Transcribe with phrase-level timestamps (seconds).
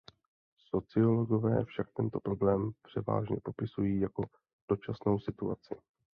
[0.71, 4.25] Sociologové však tento problém převážně popisují jako
[4.69, 5.75] dočasnou situaci.